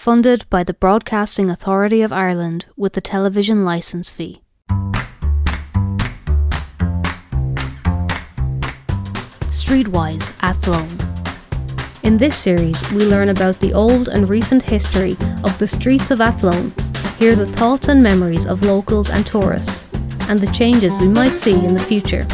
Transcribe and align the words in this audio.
funded 0.00 0.48
by 0.48 0.64
the 0.64 0.72
Broadcasting 0.72 1.50
Authority 1.50 2.00
of 2.00 2.10
Ireland 2.10 2.64
with 2.74 2.94
the 2.94 3.02
television 3.02 3.66
licence 3.66 4.08
fee. 4.08 4.40
Streetwise 9.50 10.32
Athlone. 10.40 10.88
In 12.02 12.16
this 12.16 12.34
series, 12.38 12.80
we 12.92 13.04
learn 13.04 13.28
about 13.28 13.60
the 13.60 13.74
old 13.74 14.08
and 14.08 14.26
recent 14.26 14.62
history 14.62 15.18
of 15.44 15.58
the 15.58 15.68
streets 15.68 16.10
of 16.10 16.22
Athlone, 16.22 16.72
hear 17.18 17.36
the 17.36 17.46
thoughts 17.46 17.88
and 17.88 18.02
memories 18.02 18.46
of 18.46 18.62
locals 18.62 19.10
and 19.10 19.26
tourists, 19.26 19.86
and 20.30 20.38
the 20.38 20.50
changes 20.54 20.94
we 20.94 21.08
might 21.08 21.36
see 21.36 21.62
in 21.62 21.74
the 21.74 21.78
future. 21.78 22.26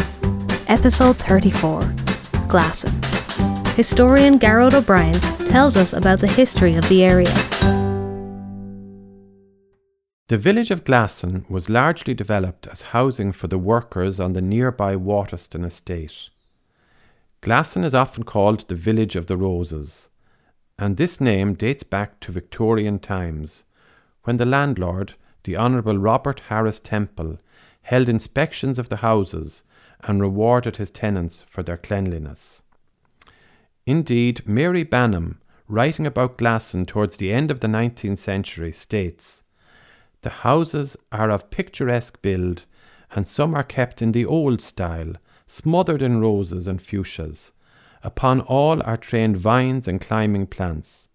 Episode 0.68 1.16
34 1.16 1.80
Glasson. 2.46 2.94
Historian 3.74 4.38
Gearoid 4.38 4.74
O'Brien 4.74 5.20
tells 5.50 5.76
us 5.76 5.94
about 5.94 6.20
the 6.20 6.28
history 6.28 6.76
of 6.76 6.88
the 6.88 7.02
area. 7.02 7.45
The 10.28 10.38
village 10.38 10.72
of 10.72 10.82
Glasson 10.82 11.48
was 11.48 11.70
largely 11.70 12.12
developed 12.12 12.66
as 12.66 12.90
housing 12.90 13.30
for 13.30 13.46
the 13.46 13.58
workers 13.58 14.18
on 14.18 14.32
the 14.32 14.42
nearby 14.42 14.96
Waterstown 14.96 15.64
estate. 15.64 16.30
Glasson 17.42 17.84
is 17.84 17.94
often 17.94 18.24
called 18.24 18.66
the 18.66 18.74
Village 18.74 19.14
of 19.14 19.28
the 19.28 19.36
Roses, 19.36 20.08
and 20.80 20.96
this 20.96 21.20
name 21.20 21.54
dates 21.54 21.84
back 21.84 22.18
to 22.18 22.32
Victorian 22.32 22.98
times, 22.98 23.66
when 24.24 24.36
the 24.36 24.44
landlord, 24.44 25.14
the 25.44 25.56
Honourable 25.56 25.96
Robert 25.96 26.40
Harris 26.48 26.80
Temple, 26.80 27.38
held 27.82 28.08
inspections 28.08 28.80
of 28.80 28.88
the 28.88 28.96
houses 28.96 29.62
and 30.00 30.20
rewarded 30.20 30.74
his 30.74 30.90
tenants 30.90 31.44
for 31.48 31.62
their 31.62 31.76
cleanliness. 31.76 32.64
Indeed, 33.86 34.44
Mary 34.44 34.82
Banim, 34.82 35.40
writing 35.68 36.04
about 36.04 36.36
Glasson 36.36 36.84
towards 36.84 37.18
the 37.18 37.32
end 37.32 37.52
of 37.52 37.60
the 37.60 37.68
19th 37.68 38.18
century, 38.18 38.72
states 38.72 39.42
The 40.22 40.30
houses 40.30 40.96
are 41.12 41.30
of 41.30 41.50
picturesque 41.50 42.20
build, 42.22 42.64
and 43.12 43.28
some 43.28 43.54
are 43.54 43.62
kept 43.62 44.02
in 44.02 44.12
the 44.12 44.26
old 44.26 44.60
style, 44.60 45.14
smothered 45.46 46.02
in 46.02 46.20
roses 46.20 46.66
and 46.66 46.80
fuchsias. 46.80 47.52
Upon 48.02 48.40
all 48.40 48.82
are 48.82 48.96
trained 48.96 49.36
vines 49.36 49.88
and 49.88 50.00
climbing 50.00 50.46
plants. 50.46 51.08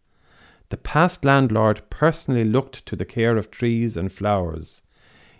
The 0.69 0.77
past 0.77 1.25
landlord 1.25 1.81
personally 1.89 2.45
looked 2.45 2.85
to 2.85 2.95
the 2.95 3.05
care 3.05 3.37
of 3.37 3.51
trees 3.51 3.97
and 3.97 4.11
flowers. 4.11 4.81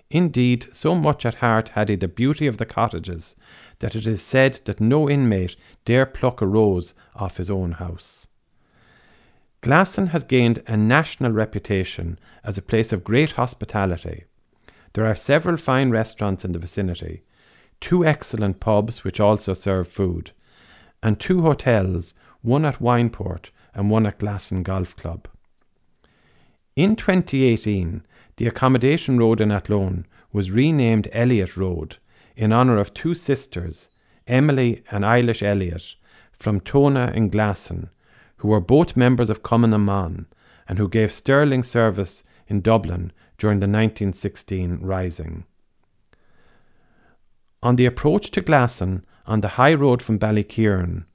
Indeed, 0.10 0.68
so 0.74 0.94
much 0.94 1.26
at 1.26 1.36
heart 1.36 1.70
had 1.70 1.88
he 1.88 1.96
the 1.96 2.10
beauty 2.10 2.48
of 2.48 2.58
the 2.58 2.66
cottages 2.66 3.36
that 3.80 3.96
it 3.96 4.06
is 4.06 4.22
said 4.22 4.60
that 4.66 4.82
no 4.82 5.10
inmate 5.10 5.56
dare 5.86 6.06
pluck 6.06 6.42
a 6.42 6.46
rose 6.46 6.94
off 7.16 7.38
his 7.38 7.50
own 7.50 7.74
house. 7.74 8.28
Glasson 9.62 10.08
has 10.08 10.24
gained 10.24 10.64
a 10.66 10.76
national 10.76 11.32
reputation 11.32 12.18
as 12.44 12.58
a 12.58 12.64
place 12.64 12.92
of 12.92 13.04
great 13.04 13.32
hospitality. 13.32 14.24
There 14.94 15.06
are 15.06 15.16
several 15.16 15.56
fine 15.56 15.92
restaurants 15.92 16.44
in 16.44 16.52
the 16.52 16.60
vicinity, 16.60 17.24
two 17.80 18.04
excellent 18.04 18.60
pubs 18.60 19.04
which 19.04 19.20
also 19.20 19.54
serve 19.54 19.88
food, 19.88 20.32
and 21.04 21.20
two 21.20 21.44
hotels, 21.44 22.16
one 22.42 22.66
at 22.66 22.80
Wineport 22.80 23.52
and 23.76 23.92
one 23.92 24.08
at 24.08 24.20
Glasson 24.20 24.64
Golf 24.64 24.96
Club. 24.96 25.28
In 26.76 26.96
2018, 26.96 28.04
the 28.38 28.48
accommodation 28.48 29.20
road 29.20 29.40
in 29.40 29.52
Athlone 29.52 30.08
was 30.34 30.50
renamed 30.50 31.08
Elliott 31.12 31.56
Road 31.56 31.98
in 32.36 32.52
honour 32.52 32.78
of 32.80 32.94
two 32.94 33.14
sisters, 33.14 33.90
Emily 34.26 34.84
and 34.90 35.04
Eilish 35.04 35.44
Elliott, 35.44 35.96
from 36.32 36.60
Tona 36.60 37.14
in 37.14 37.30
Glasson, 37.30 37.90
who 38.42 38.48
were 38.48 38.60
both 38.60 38.98
members 38.98 39.30
of 39.30 39.44
Common 39.44 39.70
na 39.70 40.10
and 40.68 40.80
who 40.80 40.90
gave 40.90 41.12
sterling 41.12 41.62
service 41.62 42.24
in 42.48 42.60
Dublin 42.60 43.12
during 43.38 43.60
the 43.60 43.68
1916 43.68 44.80
Rising. 44.82 45.46
On 47.62 47.76
the 47.76 47.86
approach 47.86 48.32
to 48.32 48.42
Glasson, 48.42 49.04
on 49.28 49.42
the 49.42 49.60
high 49.60 49.76
road 49.76 50.02
from 50.02 50.18
Ballykeeran, 50.18 51.06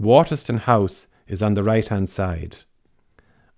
Waterstown 0.00 0.60
House 0.60 1.08
is 1.26 1.42
on 1.42 1.54
the 1.54 1.64
right 1.64 1.88
hand 1.88 2.08
side. 2.08 2.58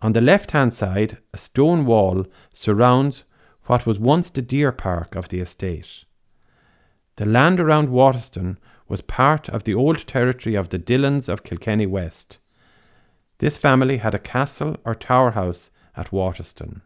On 0.01 0.15
the 0.15 0.23
left 0.23 0.53
hand 0.53 0.73
side, 0.73 1.19
a 1.35 1.39
stone 1.39 1.85
wall 1.85 2.25
surrounds 2.55 3.25
what 3.65 3.85
was 3.85 3.99
once 3.99 4.31
the 4.31 4.41
deer 4.41 4.73
park 4.73 5.15
of 5.15 5.29
the 5.29 5.41
estate. 5.41 6.05
The 7.17 7.27
land 7.27 7.61
around 7.61 7.91
Waterstown 7.91 8.57
was 8.89 9.03
part 9.03 9.51
of 9.51 9.65
the 9.65 9.75
old 9.75 10.07
territory 10.07 10.55
of 10.55 10.71
the 10.71 10.79
Dillons 10.79 11.29
of 11.29 11.45
Kilkenny 11.45 11.85
West. 11.85 12.39
This 13.43 13.57
family 13.57 13.97
had 13.97 14.15
a 14.15 14.21
castle 14.21 14.77
or 14.85 14.95
tower 14.95 15.33
house 15.33 15.73
at 15.97 16.13
Waterstown. 16.13 16.83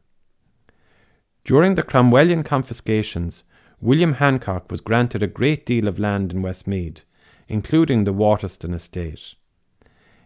During 1.44 1.74
the 1.74 1.82
Cromwellian 1.82 2.46
confiscations, 2.46 3.44
William 3.78 4.14
Hancock 4.14 4.70
was 4.70 4.80
granted 4.80 5.22
a 5.22 5.26
great 5.26 5.66
deal 5.66 5.86
of 5.86 5.98
land 5.98 6.32
in 6.32 6.40
Westmeath, 6.40 7.04
including 7.46 8.04
the 8.04 8.14
Waterstown 8.14 8.72
estate. 8.72 9.34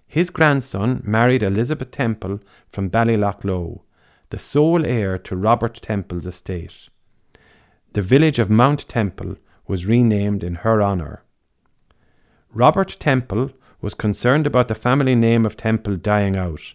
His 0.06 0.30
grandson 0.30 1.02
married 1.04 1.42
Elizabeth 1.42 1.90
Temple 1.90 2.38
from 2.70 2.90
Ballyloughloe, 2.90 3.80
the 4.28 4.38
sole 4.38 4.86
heir 4.86 5.18
to 5.18 5.34
Robert 5.34 5.82
Temple's 5.82 6.26
estate. 6.26 6.88
The 7.94 8.02
village 8.02 8.38
of 8.38 8.48
Mount 8.48 8.88
Temple 8.88 9.34
was 9.66 9.84
renamed 9.84 10.44
in 10.44 10.62
her 10.62 10.80
honour. 10.80 11.24
Robert 12.54 12.98
Temple 13.00 13.50
was 13.80 13.94
concerned 13.94 14.46
about 14.46 14.68
the 14.68 14.74
family 14.74 15.14
name 15.14 15.46
of 15.46 15.56
Temple 15.56 15.96
dying 15.96 16.36
out, 16.36 16.74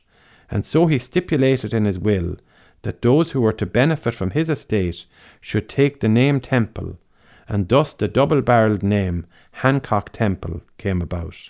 and 0.49 0.65
so 0.65 0.87
he 0.87 0.97
stipulated 0.97 1.73
in 1.73 1.85
his 1.85 1.99
will 1.99 2.37
that 2.81 3.01
those 3.01 3.31
who 3.31 3.41
were 3.41 3.53
to 3.53 3.65
benefit 3.65 4.13
from 4.13 4.31
his 4.31 4.49
estate 4.49 5.05
should 5.41 5.67
take 5.67 5.99
the 5.99 6.09
name 6.09 6.39
Temple, 6.39 6.97
and 7.47 7.67
thus 7.67 7.93
the 7.93 8.07
double 8.07 8.41
barrelled 8.41 8.83
name 8.83 9.25
Hancock 9.53 10.11
Temple 10.11 10.61
came 10.77 11.01
about. 11.01 11.49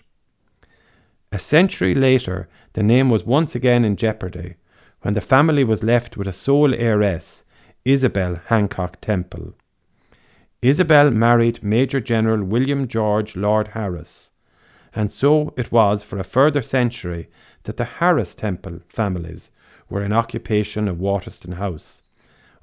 A 1.31 1.39
century 1.39 1.93
later, 1.93 2.47
the 2.73 2.83
name 2.83 3.09
was 3.09 3.25
once 3.25 3.55
again 3.55 3.83
in 3.83 3.95
jeopardy 3.95 4.55
when 5.01 5.13
the 5.13 5.21
family 5.21 5.63
was 5.63 5.83
left 5.83 6.17
with 6.17 6.27
a 6.27 6.33
sole 6.33 6.73
heiress, 6.73 7.43
Isabel 7.83 8.39
Hancock 8.47 8.99
Temple. 9.01 9.53
Isabel 10.61 11.11
married 11.11 11.61
Major 11.61 11.99
General 11.99 12.43
William 12.43 12.87
George 12.87 13.35
Lord 13.35 13.69
Harris, 13.69 14.31
and 14.95 15.11
so 15.11 15.53
it 15.57 15.71
was 15.71 16.03
for 16.03 16.17
a 16.17 16.23
further 16.23 16.61
century 16.61 17.29
that 17.63 17.77
the 17.77 17.83
Harris 17.83 18.33
Temple 18.33 18.79
families 18.87 19.51
were 19.89 20.01
in 20.03 20.13
occupation 20.13 20.87
of 20.87 20.97
Waterstown 20.97 21.55
House 21.55 22.01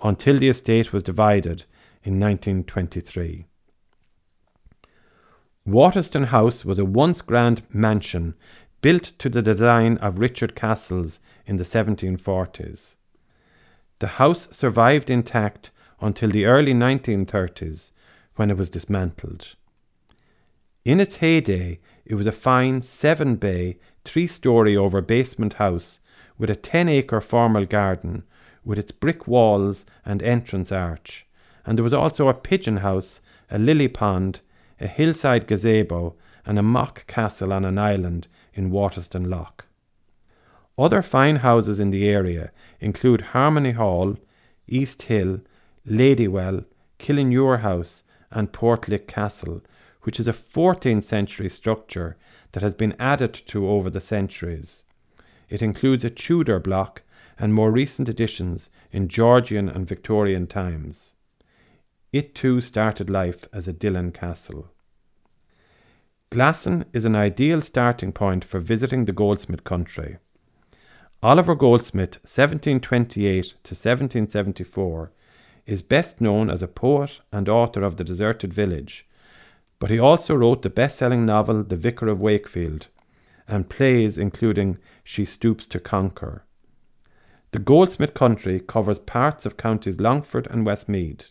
until 0.03 0.39
the 0.39 0.49
estate 0.49 0.93
was 0.93 1.03
divided 1.03 1.65
in 2.03 2.19
1923. 2.19 3.47
Waterstown 5.69 6.27
House 6.27 6.65
was 6.65 6.79
a 6.79 6.85
once 6.85 7.21
grand 7.21 7.63
mansion 7.73 8.35
built 8.81 9.13
to 9.19 9.29
the 9.29 9.43
design 9.43 9.97
of 9.99 10.19
Richard 10.19 10.57
Cassels 10.57 11.21
in 11.47 11.57
the 11.57 11.65
1740s. 11.65 12.97
The 14.01 14.07
house 14.19 14.49
survived 14.51 15.09
intact 15.09 15.71
until 16.01 16.31
the 16.31 16.47
early 16.47 16.75
1930s 16.75 17.93
when 18.35 18.51
it 18.51 18.57
was 18.57 18.71
dismantled. 18.71 19.55
In 20.85 20.99
its 20.99 21.17
heyday, 21.17 21.79
it 22.05 22.15
was 22.15 22.27
a 22.27 22.33
fine 22.33 22.83
seven 22.83 23.37
bay, 23.37 23.79
three 24.05 24.27
story 24.27 24.77
over 24.77 25.01
basement 25.01 25.55
house 25.55 26.01
with 26.39 26.51
a 26.51 26.57
10 26.57 26.89
acre 26.89 27.21
formal 27.21 27.65
garden 27.65 28.25
with 28.65 28.79
its 28.79 28.93
brick 28.93 29.27
walls 29.27 29.87
and 30.05 30.23
entrance 30.23 30.73
arch, 30.73 31.27
and 31.65 31.79
there 31.79 31.85
was 31.85 31.93
also 31.93 32.29
a 32.29 32.35
pigeon 32.35 32.79
house, 32.79 33.21
a 33.51 33.59
lily 33.59 33.89
pond, 33.89 34.41
a 34.81 34.87
hillside 34.87 35.47
gazebo, 35.47 36.15
and 36.45 36.59
a 36.59 36.63
mock 36.63 37.07
castle 37.07 37.53
on 37.53 37.65
an 37.65 37.79
island 37.79 38.27
in 38.55 38.71
Waterstown 38.71 39.29
Lough. 39.29 39.65
Other 40.79 41.03
fine 41.03 41.37
houses 41.37 41.79
in 41.79 41.91
the 41.91 42.09
area 42.09 42.51
include 42.81 43.33
Harmony 43.33 43.73
Hall, 43.73 44.17
East 44.67 45.03
Hill, 45.03 45.41
Ladywell, 45.87 46.65
Killinure 46.99 47.61
House, 47.61 48.03
and 48.31 48.53
Portlick 48.53 49.07
Castle, 49.07 49.61
which 50.03 50.21
is 50.21 50.29
a 50.29 50.33
14th 50.33 51.05
century 51.05 51.49
structure 51.49 52.17
that 52.53 52.63
has 52.63 52.75
been 52.75 52.95
added 52.99 53.33
to 53.33 53.69
over 53.69 53.91
the 53.91 54.01
centuries. 54.01 54.85
It 55.49 55.63
includes 55.63 56.05
a 56.05 56.11
Tudor 56.11 56.59
block 56.59 57.03
and 57.39 57.55
more 57.55 57.71
recent 57.71 58.09
additions 58.09 58.71
in 58.91 59.09
Georgian 59.09 59.69
and 59.69 59.87
Victorian 59.87 60.47
times. 60.47 61.15
It 62.13 62.35
too 62.35 62.61
started 62.61 63.09
life 63.09 63.47
as 63.53 63.67
a 63.67 63.73
Dillon 63.73 64.13
castle. 64.13 64.69
Glasson 66.31 66.85
is 66.93 67.05
an 67.05 67.15
ideal 67.15 67.61
starting 67.61 68.13
point 68.13 68.45
for 68.45 68.59
visiting 68.59 69.05
the 69.05 69.13
goldsmith 69.13 69.65
country. 69.65 70.19
Oliver 71.23 71.55
Goldsmith, 71.55 72.17
1728 72.23 73.45
to 73.45 73.75
1774, 73.75 75.13
is 75.67 75.83
best 75.83 76.21
known 76.21 76.51
as 76.51 76.63
a 76.63 76.69
poet 76.69 77.21
and 77.31 77.49
author 77.49 77.83
of 77.83 77.97
The 77.97 78.05
Deserted 78.05 78.53
Village, 78.53 79.07
but 79.83 79.91
he 79.91 79.99
also 79.99 80.33
wrote 80.33 80.63
the 80.63 80.71
best 80.71 80.97
selling 80.97 81.27
novel 81.27 81.65
The 81.65 81.75
Vicar 81.75 82.07
of 82.07 82.23
Wakefield 82.23 82.87
and 83.49 83.69
plays 83.69 84.17
including 84.17 84.79
She 85.03 85.25
Stoops 85.25 85.67
to 85.67 85.81
Conquer. 85.81 86.45
The 87.51 87.59
Goldsmith 87.59 88.15
country 88.15 88.61
covers 88.61 89.01
parts 89.01 89.45
of 89.45 89.57
counties 89.57 89.99
Longford 89.99 90.47
and 90.53 90.65
Westmeath. 90.65 91.31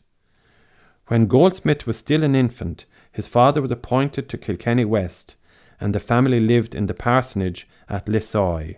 When 1.07 1.27
Goldsmith 1.27 1.87
was 1.87 1.95
still 1.95 2.25
an 2.25 2.35
infant, 2.35 2.83
his 3.09 3.25
father 3.25 3.61
was 3.61 3.71
appointed 3.71 4.27
to 4.27 4.37
Kilkenny 4.37 4.83
West, 4.83 5.37
and 5.79 5.95
the 5.95 6.01
family 6.01 6.41
lived 6.41 6.75
in 6.75 6.87
the 6.87 6.93
parsonage 6.93 7.69
at 7.87 8.07
Lissoy. 8.07 8.75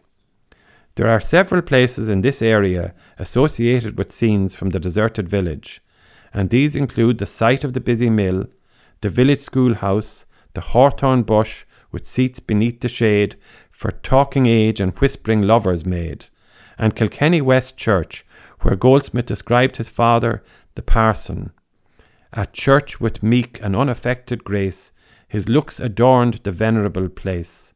There 0.94 1.10
are 1.10 1.20
several 1.20 1.64
places 1.64 2.10
in 2.10 2.22
this 2.22 2.44
area 2.44 2.94
associated 3.18 3.98
with 3.98 4.12
scenes 4.12 4.54
from 4.54 4.70
the 4.70 4.80
deserted 4.80 5.28
village, 5.28 5.82
and 6.32 6.52
these 6.52 6.76
include 6.76 7.18
the 7.18 7.26
site 7.26 7.64
of 7.64 7.74
the 7.74 7.82
busy 7.82 8.12
mill, 8.12 8.46
the 9.04 9.10
village 9.10 9.42
schoolhouse, 9.42 10.24
the 10.54 10.62
hawthorn 10.62 11.24
bush 11.24 11.66
with 11.92 12.08
seats 12.08 12.40
beneath 12.40 12.80
the 12.80 12.88
shade 12.88 13.36
for 13.70 13.92
talking 13.92 14.46
age 14.46 14.80
and 14.80 14.98
whispering 14.98 15.42
lovers 15.42 15.86
made, 15.86 16.28
and 16.78 16.96
Kilkenny 16.96 17.42
West 17.42 17.76
Church, 17.78 18.26
where 18.62 18.78
Goldsmith 18.78 19.26
described 19.26 19.76
his 19.76 19.90
father, 19.90 20.42
the 20.76 20.82
parson. 20.82 21.52
At 22.32 22.54
church 22.54 23.02
with 23.02 23.22
meek 23.22 23.60
and 23.62 23.76
unaffected 23.76 24.46
grace, 24.46 24.94
his 25.28 25.50
looks 25.50 25.82
adorned 25.82 26.36
the 26.44 26.52
venerable 26.54 27.10
place. 27.10 27.74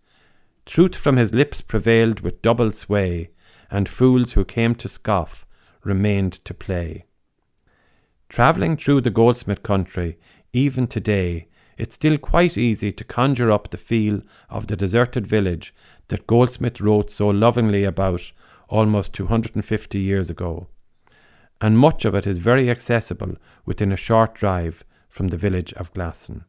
Truth 0.65 0.95
from 0.95 1.17
his 1.17 1.33
lips 1.33 1.59
prevailed 1.59 2.21
with 2.21 2.41
double 2.41 2.71
sway, 2.71 3.31
and 3.69 3.89
fools 3.89 4.31
who 4.33 4.45
came 4.45 4.75
to 4.75 4.87
scoff 4.87 5.45
remained 5.83 6.33
to 6.45 6.53
play. 6.53 7.03
Travelling 8.29 8.77
through 8.77 9.01
the 9.01 9.09
Goldsmith 9.09 9.63
country, 9.63 10.17
even 10.53 10.87
today, 10.87 11.47
it's 11.77 11.95
still 11.95 12.17
quite 12.17 12.57
easy 12.57 12.91
to 12.91 13.03
conjure 13.03 13.51
up 13.51 13.69
the 13.69 13.77
feel 13.77 14.21
of 14.49 14.67
the 14.67 14.75
deserted 14.75 15.27
village 15.27 15.73
that 16.07 16.27
Goldsmith 16.27 16.81
wrote 16.81 17.11
so 17.11 17.27
lovingly 17.27 17.83
about 17.83 18.31
almost 18.69 19.13
250 19.13 19.99
years 19.99 20.29
ago. 20.29 20.67
And 21.61 21.77
much 21.77 22.05
of 22.05 22.15
it 22.15 22.27
is 22.27 22.37
very 22.37 22.69
accessible 22.69 23.35
within 23.65 23.91
a 23.91 23.97
short 23.97 24.33
drive 24.35 24.83
from 25.09 25.29
the 25.29 25.37
village 25.37 25.73
of 25.73 25.93
Glasson. 25.93 26.43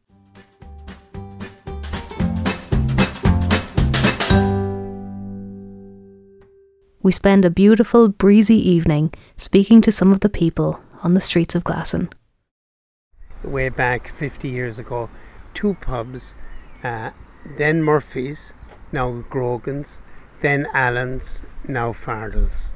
We 7.01 7.11
spend 7.11 7.45
a 7.45 7.49
beautiful, 7.49 8.09
breezy 8.09 8.57
evening 8.57 9.13
speaking 9.37 9.81
to 9.81 9.91
some 9.91 10.11
of 10.11 10.19
the 10.19 10.29
people 10.29 10.81
on 11.01 11.13
the 11.13 11.21
streets 11.21 11.55
of 11.55 11.63
Glasson 11.63 12.11
way 13.43 13.69
back 13.69 14.07
50 14.07 14.47
years 14.47 14.79
ago, 14.79 15.09
two 15.53 15.75
pubs, 15.75 16.35
uh, 16.83 17.11
then 17.57 17.83
Murphy's, 17.83 18.53
now 18.91 19.23
Grogan's, 19.29 20.01
then 20.41 20.67
Allen's, 20.73 21.43
now 21.67 21.91
Fardell's. 21.91 22.73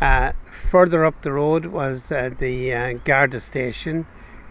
Uh, 0.00 0.32
further 0.44 1.04
up 1.04 1.22
the 1.22 1.32
road 1.32 1.66
was 1.66 2.10
uh, 2.10 2.30
the 2.38 2.72
uh, 2.72 2.92
Garda 3.04 3.40
station, 3.40 4.06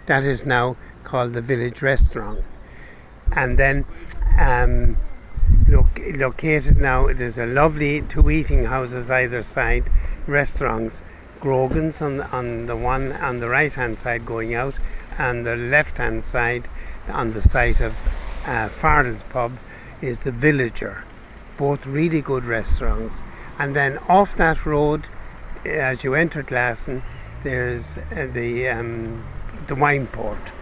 that 0.06 0.24
is 0.24 0.46
now 0.46 0.76
called 1.04 1.34
the 1.34 1.42
Village 1.42 1.82
Restaurant. 1.82 2.44
And 3.36 3.58
then 3.58 3.86
um, 4.40 4.98
lo- 5.68 5.88
located 6.16 6.78
now, 6.78 7.12
there's 7.14 7.38
a 7.38 7.46
lovely 7.46 8.02
two 8.02 8.30
eating 8.30 8.66
houses 8.66 9.10
either 9.12 9.42
side, 9.42 9.90
restaurants. 10.28 11.02
Grogan's 11.40 12.02
on 12.02 12.18
the, 12.18 12.30
on 12.32 12.66
the 12.66 12.76
one 12.76 13.14
on 13.14 13.40
the 13.40 13.50
right 13.50 13.74
hand 13.74 13.98
side 13.98 14.26
going 14.26 14.54
out, 14.54 14.78
and 15.18 15.46
the 15.46 15.56
left 15.56 15.98
hand 15.98 16.24
side 16.24 16.68
on 17.08 17.34
the 17.34 17.42
site 17.42 17.82
of 17.82 17.94
uh, 18.46 18.68
Fardell's 18.68 19.24
pub 19.24 19.54
is 20.02 20.24
the 20.24 20.32
Villager. 20.32 21.04
Both 21.58 21.86
really 21.86 22.22
good 22.22 22.46
restaurants. 22.46 23.22
And 23.58 23.76
then 23.76 23.98
off 24.10 24.36
that 24.36 24.66
road, 24.66 25.10
as 25.66 26.04
you 26.04 26.14
enter 26.16 26.44
Glasson, 26.44 27.02
there's 27.44 27.98
uh, 27.98 28.28
the 28.32 28.68
um, 28.70 29.24
the 29.68 29.76
Wineport. 29.76 30.54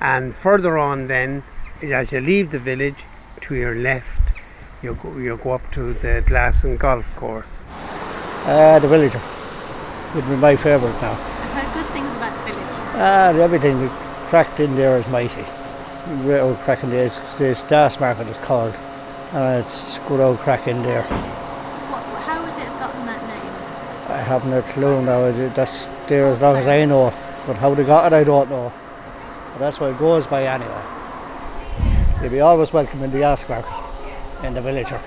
And 0.00 0.34
further 0.34 0.76
on, 0.76 1.06
then, 1.06 1.42
as 1.82 2.12
you 2.12 2.20
leave 2.20 2.50
the 2.50 2.58
village, 2.58 3.04
to 3.42 3.54
your 3.54 3.74
left, 3.74 4.32
you 4.82 4.94
go, 4.94 5.16
you 5.16 5.36
go 5.36 5.52
up 5.52 5.70
to 5.72 5.92
the 5.92 6.22
Glasson 6.26 6.78
golf 6.78 7.14
course. 7.16 7.66
Uh, 8.46 8.78
the 8.78 8.88
Villager 8.88 9.20
would 10.14 10.28
be 10.28 10.36
my 10.36 10.54
favourite 10.54 11.00
now. 11.02 11.12
I've 11.12 11.50
heard 11.50 11.74
good 11.74 11.92
things 11.92 12.14
about 12.14 12.32
the 12.38 12.52
village. 12.52 12.74
Ah, 12.94 13.32
everything 13.32 13.88
cracked 14.28 14.60
in 14.60 14.76
there 14.76 14.96
is 14.98 15.06
mighty. 15.08 15.44
Real 16.22 16.46
old 16.46 16.58
crack 16.58 16.84
in 16.84 16.90
there. 16.90 17.06
It's, 17.06 17.18
the 17.38 17.54
Stars 17.54 17.98
Market 17.98 18.28
is 18.28 18.36
called. 18.38 18.74
And 19.32 19.64
it's 19.64 19.98
good 20.06 20.20
old 20.20 20.38
crack 20.38 20.68
in 20.68 20.82
there. 20.82 21.02
What, 21.02 22.02
how 22.22 22.40
would 22.40 22.50
it 22.50 22.58
have 22.58 22.78
gotten 22.78 23.06
that 23.06 23.22
name? 23.22 24.16
I 24.16 24.22
haven't 24.22 24.52
a 24.52 24.62
clue 24.62 25.02
now. 25.02 25.30
That's 25.54 25.88
there 26.06 26.26
as 26.26 26.40
long 26.40 26.56
as 26.56 26.68
I 26.68 26.84
know. 26.84 27.12
But 27.46 27.56
how 27.56 27.74
they 27.74 27.84
got 27.84 28.12
it, 28.12 28.16
I 28.16 28.22
don't 28.22 28.48
know. 28.48 28.72
But 29.52 29.58
that's 29.58 29.80
what 29.80 29.90
it 29.90 29.98
goes 29.98 30.26
by 30.26 30.44
anyway. 30.44 30.82
You'll 32.20 32.30
be 32.30 32.40
always 32.40 32.72
welcome 32.72 33.02
in 33.02 33.10
the 33.10 33.22
Ask 33.22 33.48
Market, 33.48 33.82
in 34.44 34.54
the 34.54 34.62
Villager. 34.62 35.00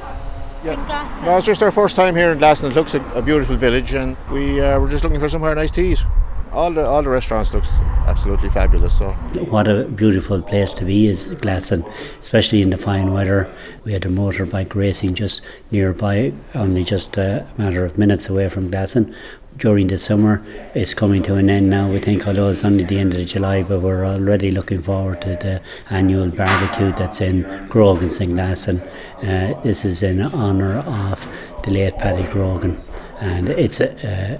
In 0.67 0.75
Glasson. 0.85 1.23
No, 1.23 1.37
it's 1.37 1.45
just 1.45 1.63
our 1.63 1.71
first 1.71 1.95
time 1.95 2.13
here 2.13 2.29
in 2.31 2.39
Glasson. 2.39 2.69
It 2.71 2.75
looks 2.75 2.93
a, 2.93 3.01
a 3.15 3.21
beautiful 3.21 3.55
village, 3.55 3.93
and 3.93 4.17
we 4.29 4.59
uh, 4.59 4.77
were 4.79 4.89
just 4.89 5.01
looking 5.03 5.19
for 5.19 5.29
somewhere 5.29 5.55
nice 5.55 5.71
to 5.71 5.81
eat. 5.81 6.03
All 6.51 6.71
the 6.73 6.85
all 6.85 7.01
the 7.03 7.09
restaurants 7.09 7.53
looks 7.53 7.79
absolutely 8.05 8.49
fabulous. 8.49 8.97
So 8.97 9.11
What 9.49 9.67
a 9.67 9.85
beautiful 9.87 10.41
place 10.41 10.73
to 10.73 10.85
be 10.85 11.07
is 11.07 11.29
Glasson, 11.35 11.89
especially 12.19 12.61
in 12.61 12.69
the 12.69 12.77
fine 12.77 13.13
weather. 13.13 13.49
We 13.85 13.93
had 13.93 14.05
a 14.05 14.09
motorbike 14.09 14.75
racing 14.75 15.15
just 15.15 15.41
nearby, 15.71 16.33
only 16.53 16.83
just 16.83 17.15
a 17.17 17.47
matter 17.57 17.85
of 17.85 17.97
minutes 17.97 18.27
away 18.27 18.49
from 18.49 18.69
Glasson. 18.69 19.13
During 19.57 19.87
the 19.87 19.97
summer, 19.97 20.43
it's 20.75 20.93
coming 20.93 21.23
to 21.23 21.33
an 21.33 21.49
end 21.49 21.69
now. 21.71 21.89
We 21.91 21.97
think, 21.99 22.27
although 22.27 22.49
it's 22.49 22.63
only 22.63 22.83
the 22.83 22.99
end 22.99 23.15
of 23.15 23.25
July, 23.25 23.63
but 23.63 23.79
we're 23.81 24.05
already 24.05 24.51
looking 24.51 24.83
forward 24.83 25.21
to 25.21 25.29
the 25.29 25.61
annual 25.89 26.29
barbecue 26.29 26.91
that's 26.91 27.21
in 27.21 27.41
Grogan's 27.67 28.21
in 28.21 28.33
Glasson. 28.33 28.85
Uh, 29.17 29.59
this 29.63 29.83
is 29.83 30.03
in 30.03 30.21
honour 30.21 30.77
of 30.79 31.27
the 31.63 31.71
late 31.71 31.97
Paddy 31.97 32.31
Grogan, 32.31 32.77
and 33.19 33.49
it's 33.49 33.79
a, 33.79 34.39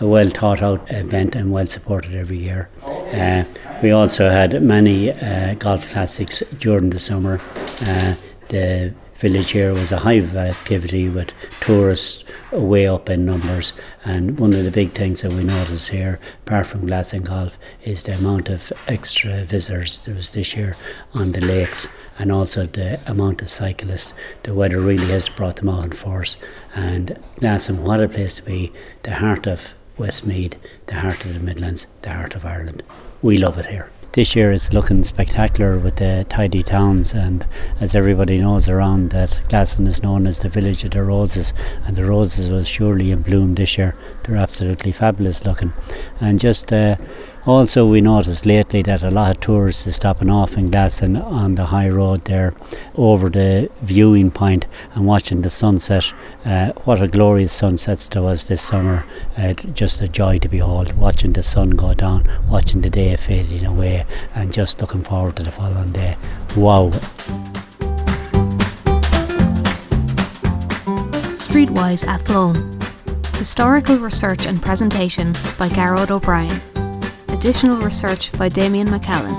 a 0.00 0.06
well 0.06 0.28
thought 0.28 0.62
out 0.62 0.90
event 0.90 1.34
and 1.34 1.52
well 1.52 1.66
supported 1.66 2.14
every 2.14 2.38
year. 2.38 2.70
Uh, 2.86 3.44
we 3.82 3.90
also 3.90 4.30
had 4.30 4.62
many 4.62 5.12
uh, 5.12 5.54
golf 5.54 5.90
classics 5.90 6.42
during 6.58 6.88
the 6.88 7.00
summer. 7.00 7.38
Uh, 7.82 8.14
the 8.48 8.94
village 9.18 9.50
here 9.50 9.74
was 9.74 9.90
a 9.90 9.98
hive 9.98 10.36
activity 10.36 11.08
with 11.08 11.32
tourists 11.60 12.22
way 12.52 12.86
up 12.86 13.10
in 13.10 13.26
numbers 13.26 13.72
and 14.04 14.38
one 14.38 14.52
of 14.52 14.62
the 14.62 14.70
big 14.70 14.94
things 14.94 15.22
that 15.22 15.32
we 15.32 15.42
notice 15.42 15.88
here 15.88 16.20
apart 16.46 16.66
from 16.66 16.86
Glasson 16.86 17.24
Golf 17.24 17.58
is 17.82 18.04
the 18.04 18.14
amount 18.14 18.48
of 18.48 18.72
extra 18.86 19.42
visitors 19.42 19.98
there 20.04 20.14
was 20.14 20.30
this 20.30 20.56
year 20.56 20.76
on 21.14 21.32
the 21.32 21.40
lakes 21.40 21.88
and 22.16 22.30
also 22.30 22.64
the 22.66 23.00
amount 23.10 23.42
of 23.42 23.48
cyclists 23.48 24.14
the 24.44 24.54
weather 24.54 24.80
really 24.80 25.08
has 25.08 25.28
brought 25.28 25.56
them 25.56 25.68
out 25.68 25.84
in 25.86 25.90
force 25.90 26.36
and 26.76 27.18
Glasson 27.40 27.80
what 27.80 28.00
a 28.00 28.08
place 28.08 28.36
to 28.36 28.42
be 28.42 28.72
the 29.02 29.16
heart 29.16 29.48
of 29.48 29.74
Westmeath, 29.98 30.56
the 30.86 30.94
heart 30.94 31.24
of 31.24 31.34
the 31.34 31.40
Midlands, 31.40 31.88
the 32.02 32.12
heart 32.12 32.36
of 32.36 32.44
Ireland. 32.44 32.84
We 33.20 33.36
love 33.36 33.58
it 33.58 33.66
here. 33.66 33.90
This 34.18 34.34
year 34.34 34.50
it's 34.50 34.72
looking 34.72 35.04
spectacular 35.04 35.78
with 35.78 35.94
the 35.94 36.26
tidy 36.28 36.60
towns 36.60 37.12
and 37.12 37.46
as 37.78 37.94
everybody 37.94 38.38
knows 38.38 38.68
around 38.68 39.10
that 39.10 39.40
Glasson 39.48 39.86
is 39.86 40.02
known 40.02 40.26
as 40.26 40.40
the 40.40 40.48
village 40.48 40.82
of 40.82 40.90
the 40.90 41.04
roses 41.04 41.54
and 41.86 41.94
the 41.94 42.04
roses 42.04 42.50
will 42.50 42.64
surely 42.64 43.12
in 43.12 43.22
bloom 43.22 43.54
this 43.54 43.78
year. 43.78 43.94
They're 44.24 44.34
absolutely 44.34 44.90
fabulous 44.90 45.44
looking. 45.44 45.72
And 46.20 46.40
just 46.40 46.72
uh, 46.72 46.96
also 47.48 47.86
we 47.86 48.02
noticed 48.02 48.44
lately 48.44 48.82
that 48.82 49.02
a 49.02 49.10
lot 49.10 49.30
of 49.30 49.40
tourists 49.40 49.86
are 49.86 49.92
stopping 49.92 50.28
off 50.28 50.58
in 50.58 50.70
Glasson 50.70 51.22
on 51.24 51.54
the 51.54 51.66
high 51.66 51.88
road 51.88 52.26
there 52.26 52.54
over 52.94 53.30
the 53.30 53.70
viewing 53.80 54.30
point 54.30 54.66
and 54.94 55.06
watching 55.06 55.40
the 55.40 55.48
sunset. 55.48 56.12
Uh, 56.44 56.72
what 56.84 57.00
a 57.00 57.08
glorious 57.08 57.54
sunsets 57.54 58.06
there 58.08 58.22
was 58.22 58.48
this 58.48 58.60
summer. 58.60 59.06
Uh, 59.36 59.54
just 59.54 60.02
a 60.02 60.08
joy 60.08 60.38
to 60.38 60.48
behold, 60.48 60.92
watching 60.92 61.32
the 61.32 61.42
sun 61.42 61.70
go 61.70 61.94
down, 61.94 62.28
watching 62.50 62.82
the 62.82 62.90
day 62.90 63.16
fading 63.16 63.64
away 63.64 64.04
and 64.34 64.52
just 64.52 64.80
looking 64.82 65.02
forward 65.02 65.36
to 65.36 65.42
the 65.42 65.50
following 65.50 65.90
day. 65.92 66.16
Wow. 66.54 66.90
Streetwise 71.38 72.06
Athlone. 72.06 72.78
Historical 73.38 73.96
research 73.98 74.46
and 74.46 74.60
presentation 74.60 75.32
by 75.58 75.68
Gearoid 75.68 76.10
O'Brien. 76.10 76.67
Additional 77.38 77.78
research 77.78 78.32
by 78.32 78.48
Damien 78.48 78.88
McCallan. 78.88 79.38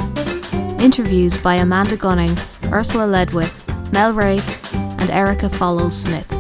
Interviews 0.80 1.38
by 1.38 1.56
Amanda 1.56 1.98
Gunning, 1.98 2.34
Ursula 2.72 3.04
Ledwith, 3.04 3.62
Mel 3.92 4.14
Ray, 4.14 4.40
and 5.02 5.10
Erica 5.10 5.50
Follows 5.50 5.98
Smith. 5.98 6.32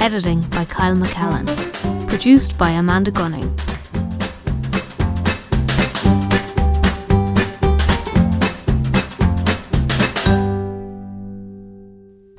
Editing 0.00 0.40
by 0.48 0.64
Kyle 0.64 0.96
McCallan. 0.96 1.46
Produced 2.08 2.56
by 2.56 2.70
Amanda 2.70 3.10
Gunning. 3.10 3.54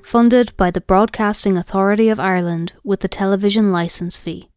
Funded 0.02 0.58
by 0.58 0.72
the 0.72 0.82
Broadcasting 0.82 1.56
Authority 1.56 2.10
of 2.10 2.20
Ireland 2.20 2.74
with 2.84 3.02
the 3.02 3.08
television 3.08 3.72
licence 3.72 4.18
fee. 4.18 4.49